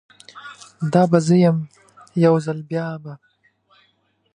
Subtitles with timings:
[0.93, 1.57] دا به زه یم،
[2.25, 3.13] یوځل بیابه